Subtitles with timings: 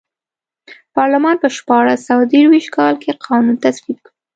[0.95, 4.11] پارلمان په شپاړس سوه درویشت کال کې قانون تصویب کړ.